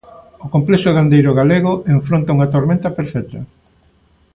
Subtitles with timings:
[0.45, 3.39] O complexo gandeiro galego enfronta unha tormenta perfecta.